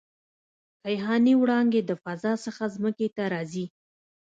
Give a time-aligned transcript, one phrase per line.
[0.83, 3.65] کیهاني وړانګې د فضا څخه ځمکې ته راځي.